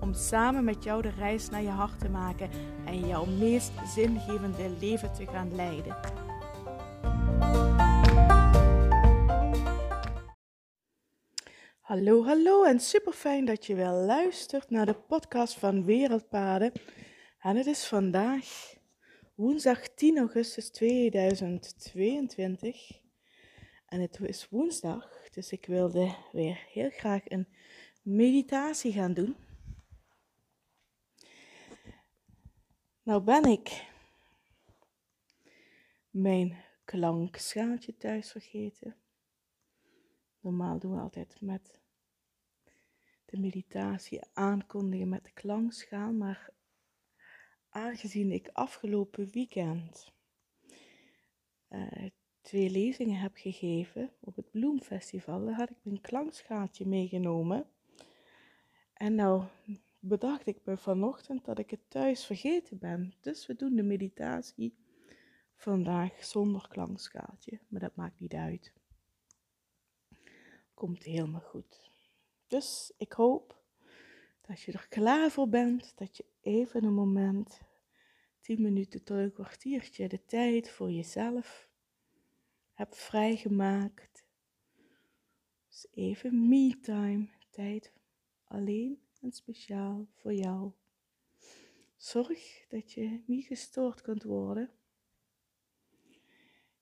[0.00, 2.50] Om samen met jou de reis naar je hart te maken
[2.86, 5.96] en jouw meest zingevende leven te gaan leiden.
[11.80, 16.72] Hallo, hallo en super fijn dat je wel luistert naar de podcast van Wereldpaden.
[17.38, 18.74] En het is vandaag
[19.34, 23.00] woensdag 10 augustus 2022.
[23.86, 27.48] En het is woensdag, dus ik wilde weer heel graag een
[28.02, 29.36] meditatie gaan doen.
[33.02, 33.88] Nou ben ik
[36.10, 38.96] mijn klankschaaltje thuis vergeten.
[40.40, 41.80] Normaal doen we altijd met
[43.24, 46.50] de meditatie aankondigen met de klankschaal, maar
[47.68, 50.12] aangezien ik afgelopen weekend
[51.68, 57.66] uh, twee lezingen heb gegeven op het Bloemfestival, daar had ik mijn klankschaaltje meegenomen.
[58.92, 59.44] En nou
[60.00, 63.14] bedacht ik me vanochtend dat ik het thuis vergeten ben.
[63.20, 64.74] Dus we doen de meditatie
[65.54, 68.72] vandaag zonder klankschaaltje, maar dat maakt niet uit.
[70.74, 71.90] Komt helemaal goed.
[72.46, 73.62] Dus ik hoop
[74.40, 77.60] dat je er klaar voor bent, dat je even een moment,
[78.40, 81.68] 10 minuten tot een kwartiertje, de tijd voor jezelf
[82.72, 84.24] hebt vrijgemaakt.
[85.68, 87.92] Dus even me-time, tijd
[88.44, 90.72] alleen en speciaal voor jou.
[91.96, 94.70] Zorg dat je niet gestoord kunt worden.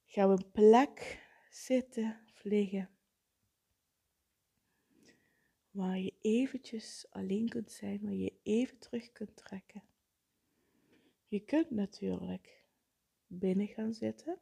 [0.05, 2.91] Ga op een plek zitten of liggen
[5.71, 9.83] waar je eventjes alleen kunt zijn, waar je even terug kunt trekken.
[11.29, 12.65] Je kunt natuurlijk
[13.27, 14.41] binnen gaan zitten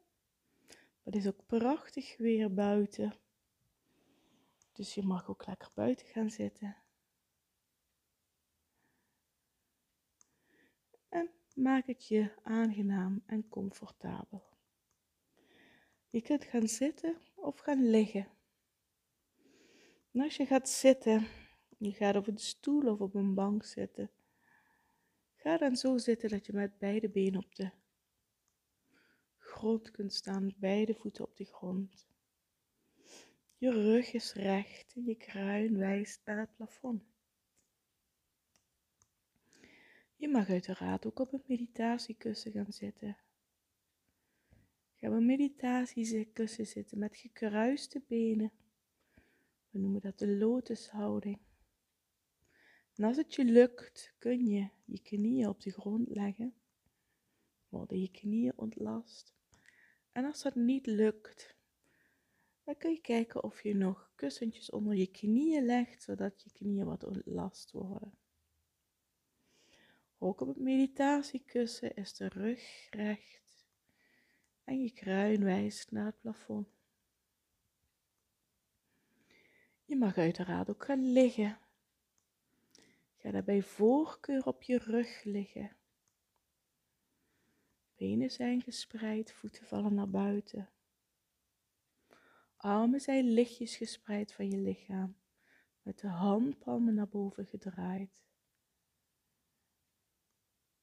[1.07, 3.13] het is ook prachtig weer buiten.
[4.71, 6.75] Dus je mag ook lekker buiten gaan zitten.
[11.09, 14.43] En maak het je aangenaam en comfortabel.
[16.09, 18.27] Je kunt gaan zitten of gaan liggen.
[20.11, 21.27] En als je gaat zitten,
[21.77, 24.11] je gaat op een stoel of op een bank zitten,
[25.35, 27.71] ga dan zo zitten dat je met beide benen op de
[29.37, 32.07] grond kunt staan, beide voeten op de grond.
[33.57, 37.16] Je rug is recht en je kruin wijst naar het plafond.
[40.19, 43.17] Je mag uiteraard ook op een meditatiekussen gaan zitten.
[44.95, 48.51] Ga op een meditatiekussen zitten met gekruiste benen.
[49.69, 51.39] We noemen dat de lotushouding.
[52.95, 56.53] En als het je lukt, kun je je knieën op de grond leggen.
[57.69, 59.35] Worden je knieën ontlast.
[60.11, 61.55] En als dat niet lukt,
[62.63, 66.85] dan kun je kijken of je nog kussentjes onder je knieën legt, zodat je knieën
[66.85, 68.13] wat ontlast worden.
[70.17, 73.65] Ook op het meditatiekussen is de rug recht
[74.63, 76.67] en je kruin wijst naar het plafond.
[79.85, 81.57] Je mag uiteraard ook gaan liggen.
[83.17, 85.75] Ga daarbij voorkeur op je rug liggen.
[87.95, 90.69] Benen zijn gespreid, voeten vallen naar buiten.
[92.57, 95.15] Armen zijn lichtjes gespreid van je lichaam,
[95.81, 98.26] met de handpalmen naar boven gedraaid.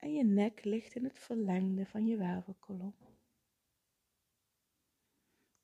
[0.04, 2.94] En je nek ligt in het verlengde van je wervelkolom.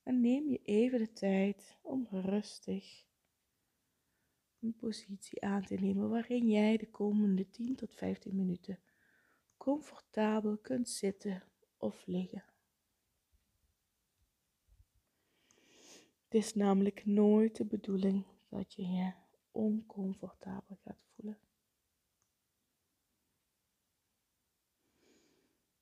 [0.02, 3.06] En neem je even de tijd om rustig
[4.60, 8.78] een positie aan te nemen waarin jij de komende 10 tot 15 minuten
[9.56, 11.42] comfortabel kunt zitten
[11.76, 12.44] of liggen.
[16.24, 19.12] Het is namelijk nooit de bedoeling dat je je
[19.50, 21.38] oncomfortabel gaat voelen.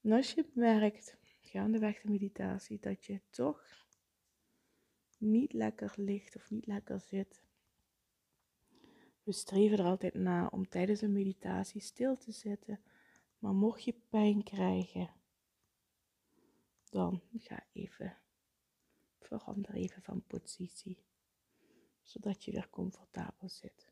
[0.01, 3.87] En als je merkt, gaandeweg de meditatie, dat je toch
[5.19, 7.43] niet lekker ligt of niet lekker zit.
[9.23, 12.81] We streven er altijd na om tijdens een meditatie stil te zitten
[13.39, 15.11] maar mocht je pijn krijgen,
[16.91, 18.19] dan ga even,
[19.21, 21.05] verander even van positie,
[22.03, 23.88] zodat je weer comfortabel zit.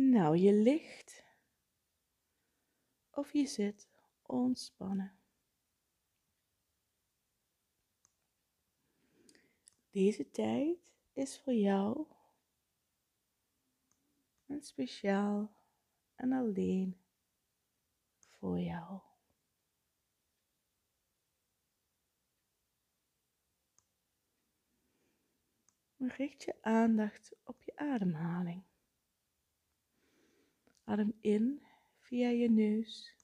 [0.00, 1.24] Nou, je ligt
[3.10, 3.88] of je zit
[4.22, 5.18] ontspannen.
[9.90, 10.78] Deze tijd
[11.12, 12.06] is voor jou
[14.46, 15.50] en speciaal
[16.14, 16.96] en alleen
[18.28, 19.00] voor jou.
[25.96, 28.67] Richt je aandacht op je ademhaling.
[30.88, 31.60] Adem in
[31.98, 33.14] via je neus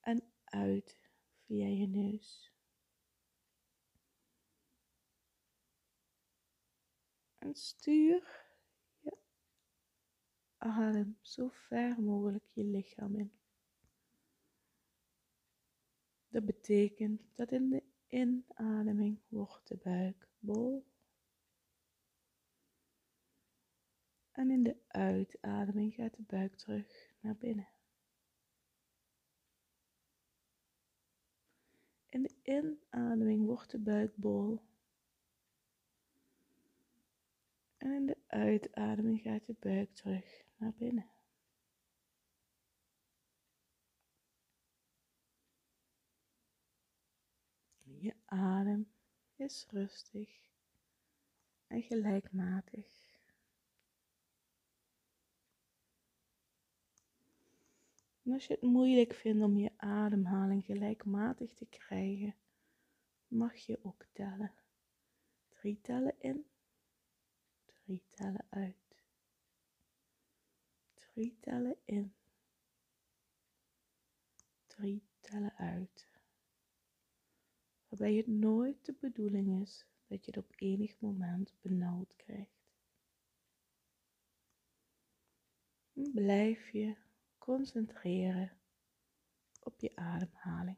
[0.00, 1.10] en uit
[1.46, 2.52] via je neus.
[7.38, 8.44] En stuur
[9.00, 9.16] je
[10.58, 13.32] adem zo ver mogelijk je lichaam in.
[16.28, 20.86] Dat betekent dat in de inademing wordt de buik bol.
[24.38, 27.68] En in de uitademing gaat de buik terug naar binnen.
[32.08, 34.62] In de inademing wordt de buik bol.
[37.76, 41.10] En in de uitademing gaat de buik terug naar binnen.
[47.82, 48.92] Je adem
[49.36, 50.50] is rustig
[51.66, 53.07] en gelijkmatig.
[58.28, 62.34] En als je het moeilijk vindt om je ademhaling gelijkmatig te krijgen,
[63.28, 64.52] mag je ook tellen.
[65.48, 66.46] Drie tellen in,
[67.64, 69.02] drie tellen uit.
[70.94, 72.14] Drie tellen in,
[74.66, 76.08] drie tellen uit.
[77.88, 82.56] Waarbij het nooit de bedoeling is dat je het op enig moment benauwd krijgt.
[86.12, 86.96] blijf je
[87.48, 88.52] concentreren
[89.62, 90.76] op je ademhaling.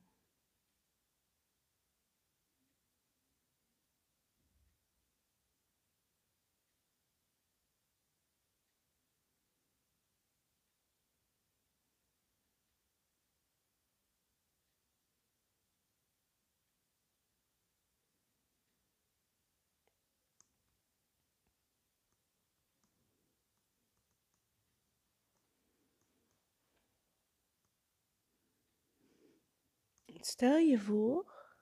[30.22, 31.54] Stel je voor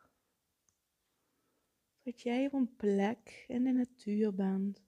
[2.03, 4.83] dat jij op een plek in de natuur bent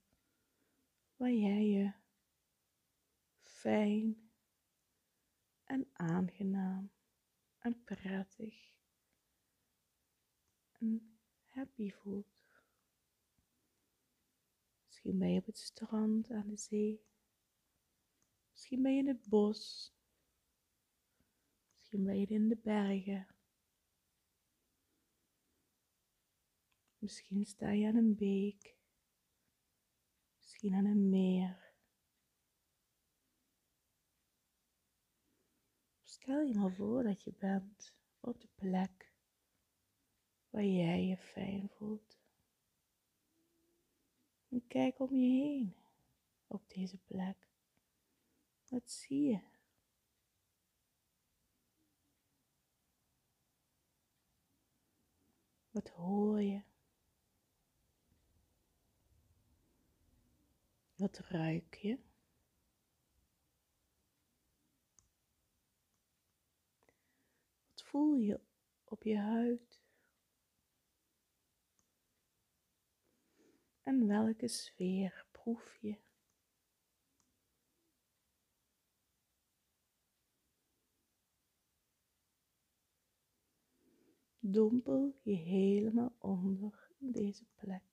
[1.17, 1.93] waar jij je
[3.41, 4.31] fijn
[5.65, 6.91] en aangenaam
[7.59, 8.73] en prettig
[10.73, 12.63] en happy voelt.
[14.87, 17.05] Misschien ben je op het strand aan de zee.
[18.51, 19.95] Misschien ben je in het bos.
[21.71, 23.40] Misschien ben je in de bergen.
[27.01, 28.77] Misschien sta je aan een beek,
[30.39, 31.73] misschien aan een meer.
[36.03, 39.13] Stel je maar voor dat je bent op de plek
[40.51, 42.19] waar jij je fijn voelt.
[44.49, 45.75] En kijk om je heen
[46.47, 47.49] op deze plek.
[48.69, 49.41] Wat zie je?
[55.71, 56.70] Wat hoor je?
[61.01, 61.99] Wat ruik je?
[67.71, 68.41] Wat voel je
[68.85, 69.81] op je huid?
[73.81, 75.99] En welke sfeer proef je?
[84.39, 87.90] Dompel je helemaal onder deze plek.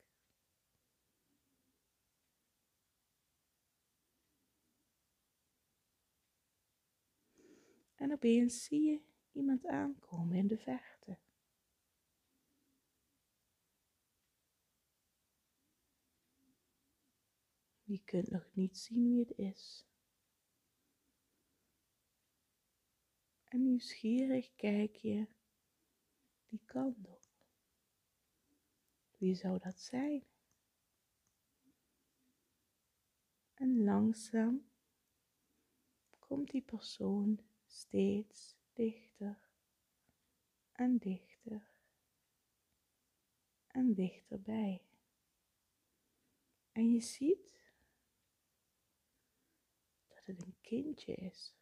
[7.98, 9.02] En opeens zie je
[9.32, 11.18] iemand aankomen in de verte.
[17.84, 19.86] Je kunt nog niet zien wie het is.
[23.44, 25.28] En nieuwsgierig kijk je
[26.48, 27.26] die kant op.
[29.18, 30.24] Wie zou dat zijn?
[33.54, 34.70] En langzaam
[36.20, 37.47] komt die persoon
[37.78, 39.50] steeds dichter
[40.72, 41.70] en dichter
[43.68, 44.86] en dichterbij.
[46.72, 47.62] En je ziet
[50.08, 51.56] het een kindje is.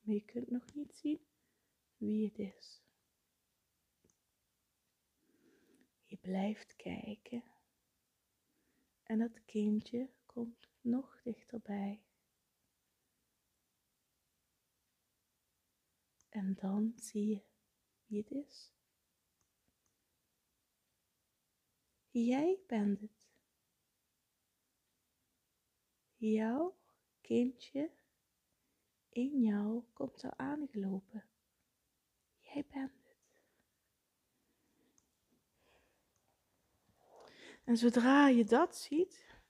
[0.00, 1.26] Maar je kunt nog niet zien
[1.96, 2.82] wie het is.
[6.04, 7.44] Je blijft kijken
[9.02, 12.02] en dat kindje komt nog dichterbij.
[16.32, 17.42] En dan zie je
[18.06, 18.72] wie het is.
[22.10, 23.30] Jij bent het.
[26.16, 26.76] Jouw
[27.20, 27.90] kindje
[29.08, 31.24] in jou komt er aangelopen.
[32.40, 33.16] Jij bent het.
[37.64, 39.40] En zodra je dat ziet,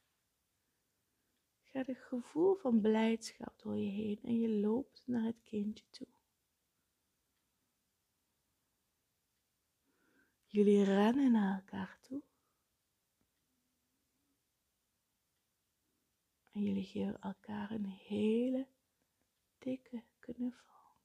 [1.63, 6.07] gaat een gevoel van blijdschap door je heen en je loopt naar het kindje toe.
[10.53, 12.23] Jullie rennen naar elkaar toe.
[16.51, 18.67] En jullie geven elkaar een hele
[19.59, 20.97] dikke knuffel.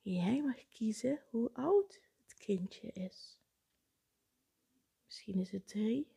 [0.00, 3.40] Jij mag kiezen hoe oud het kindje is.
[5.04, 6.12] Misschien is het drie,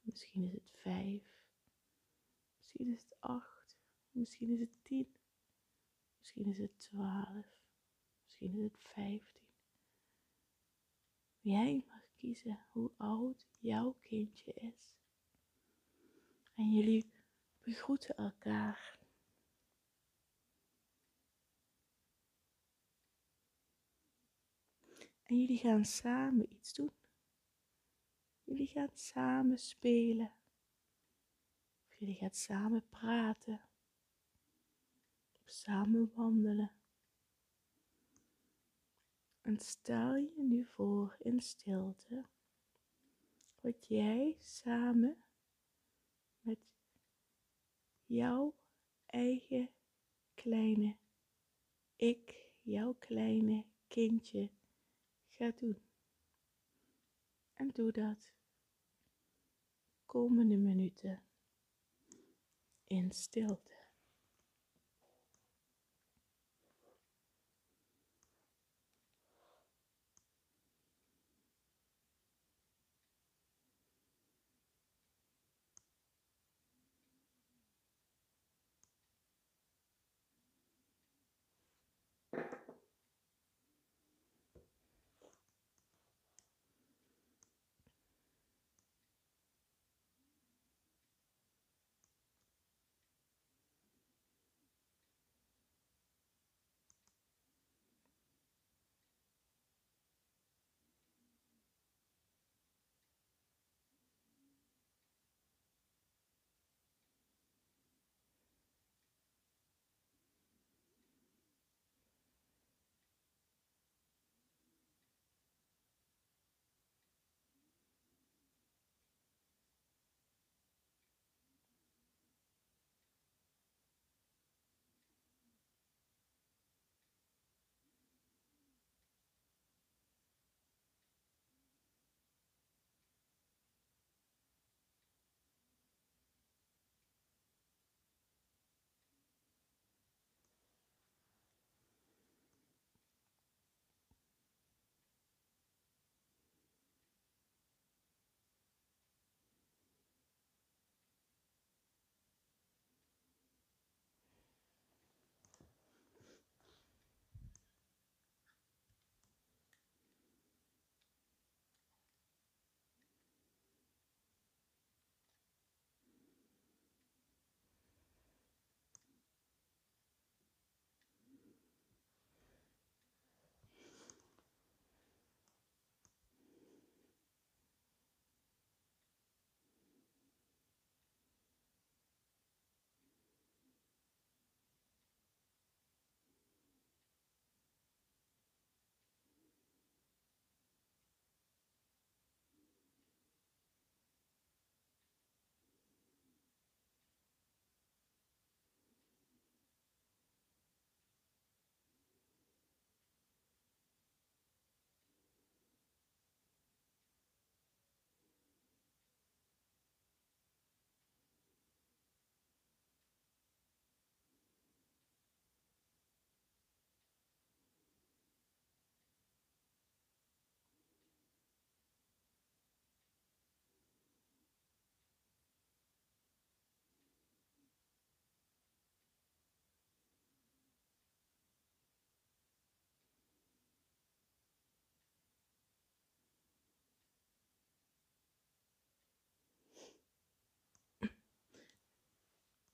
[0.00, 1.44] misschien is het vijf,
[2.56, 3.78] misschien is het acht,
[4.10, 5.14] misschien is het tien,
[6.18, 7.59] misschien is het twaalf,
[8.40, 9.48] misschien is het vijftien.
[11.40, 14.98] Jij mag kiezen hoe oud jouw kindje is.
[16.54, 17.12] En jullie
[17.60, 18.98] begroeten elkaar.
[25.22, 26.92] En jullie gaan samen iets doen.
[28.44, 30.32] Jullie gaan samen spelen.
[31.86, 33.60] Of jullie gaan samen praten.
[35.32, 36.79] Of samen wandelen.
[39.50, 42.24] En stel je nu voor in stilte
[43.60, 45.24] wat jij samen
[46.40, 46.58] met
[48.04, 48.56] jouw
[49.06, 49.70] eigen
[50.34, 50.96] kleine
[51.96, 54.50] ik, jouw kleine kindje
[55.28, 55.82] gaat doen.
[57.54, 58.34] En doe dat
[60.06, 61.22] komende minuten
[62.86, 63.79] in stilte.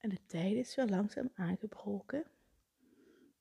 [0.07, 2.25] En de tijd is weer langzaam aangebroken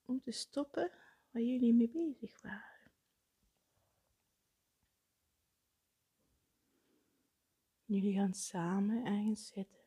[0.06, 0.92] om te stoppen
[1.32, 2.92] waar jullie mee bezig waren.
[7.86, 9.84] Jullie gaan samen ergens zitten.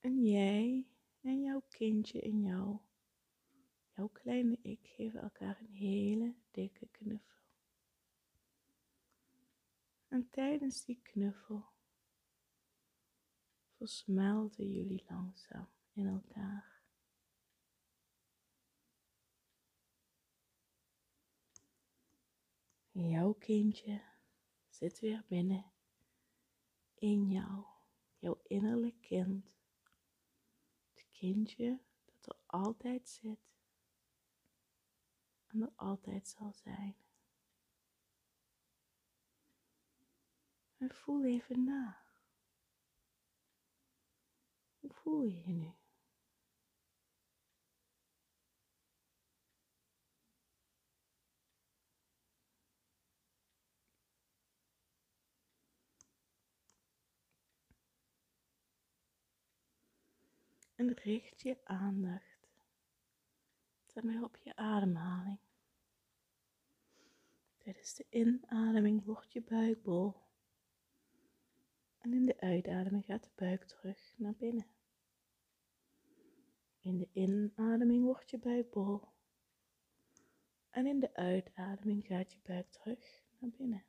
[0.00, 0.86] En jij
[1.20, 2.78] en jouw kindje in jou,
[4.00, 7.38] jouw kleine ik, geven elkaar een hele dikke knuffel.
[10.08, 11.64] En tijdens die knuffel
[13.76, 16.68] versmelten jullie langzaam in elkaar.
[22.92, 24.02] jouw kindje
[24.68, 25.72] zit weer binnen
[26.94, 27.64] in jou,
[28.18, 29.44] jouw innerlijk kind.
[30.94, 33.49] Het kindje dat er altijd zit
[35.52, 36.96] en er altijd zal zijn.
[40.76, 42.02] En voel even na.
[44.78, 45.74] Hoe voel je je nu?
[60.74, 62.29] En richt je aandacht
[64.00, 65.38] daarmee op je ademhaling.
[67.56, 70.14] Tijdens de inademing wordt je buik bol.
[71.98, 74.66] En in de uitademing gaat de buik terug naar binnen.
[76.80, 79.08] In de inademing wordt je buik bol.
[80.70, 83.84] En in de uitademing gaat je buik terug naar binnen.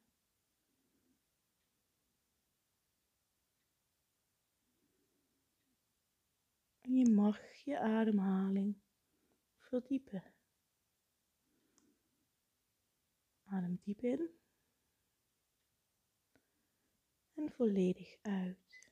[6.81, 8.80] En je mag je ademhaling
[9.71, 10.23] verdiepen.
[13.43, 14.29] Adem diep in
[17.33, 18.89] en volledig uit.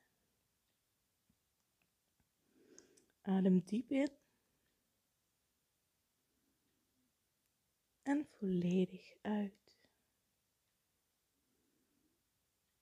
[3.22, 4.18] Adem diep in
[8.02, 9.78] en volledig uit.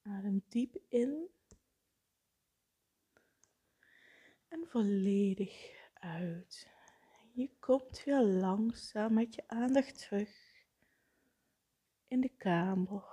[0.02, 1.30] Adem diep in
[4.48, 5.56] en volledig
[5.94, 6.76] uit.
[7.38, 10.66] Je komt weer langzaam met je aandacht terug
[12.08, 13.04] in de kamer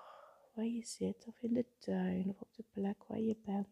[0.55, 3.69] waar je zit of in de tuin of op de plek waar je bent.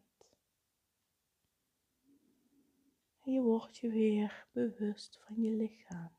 [3.23, 6.11] En je wordt je weer bewust van je lichaam.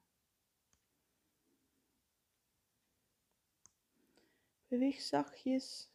[4.68, 5.90] Beweeg zachtjes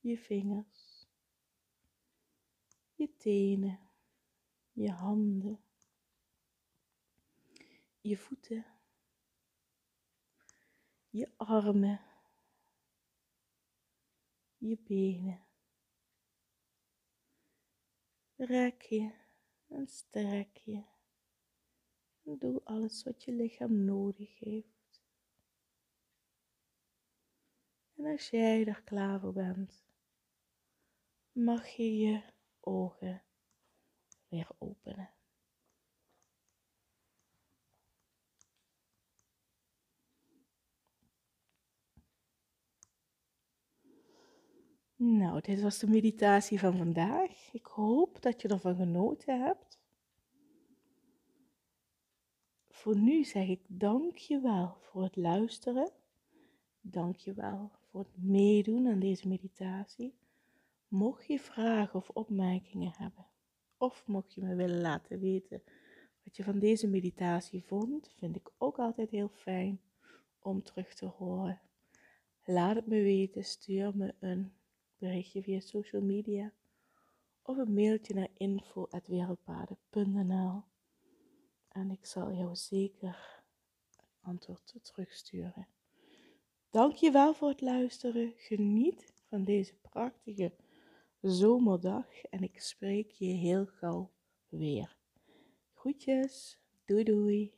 [0.00, 1.08] je vingers,
[2.94, 3.80] je tenen,
[4.72, 5.63] je handen,
[8.04, 8.66] je voeten,
[11.10, 12.00] je armen
[14.56, 15.46] je benen.
[18.36, 19.14] Rek je
[19.68, 20.84] en strek je.
[22.22, 25.02] En doe alles wat je lichaam nodig heeft.
[27.94, 29.84] En als jij er klaar voor bent,
[31.32, 32.22] mag je je
[32.60, 33.22] ogen
[34.28, 35.14] weer openen.
[44.96, 47.52] Nou, dit was de meditatie van vandaag.
[47.52, 49.78] Ik hoop dat je ervan genoten hebt.
[52.68, 55.90] Voor nu zeg ik dank je wel voor het luisteren.
[56.80, 60.14] Dank je wel voor het meedoen aan deze meditatie.
[60.88, 63.26] Mocht je vragen of opmerkingen hebben,
[63.76, 65.62] of mocht je me willen laten weten
[66.24, 69.80] wat je van deze meditatie vond, vind ik ook altijd heel fijn
[70.38, 71.60] om terug te horen.
[72.44, 74.52] Laat het me weten, stuur me een
[75.04, 76.52] berichtje via social media
[77.42, 80.62] of een mailtje naar info.wereldpaden.nl
[81.68, 83.42] en ik zal jou zeker
[84.20, 85.68] antwoord terugsturen.
[86.70, 88.32] Dank je wel voor het luisteren.
[88.36, 90.52] Geniet van deze prachtige
[91.20, 94.10] zomerdag en ik spreek je heel gauw
[94.48, 94.96] weer.
[95.74, 97.54] Groetjes, doei doei.